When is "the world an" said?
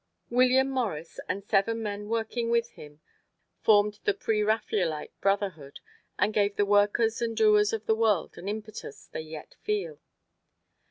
7.85-8.47